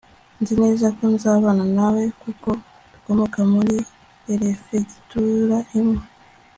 [0.41, 2.49] nzi neza ko nzabana na we kuko
[2.91, 3.75] dukomoka muri
[4.23, 6.03] perefegitura imwe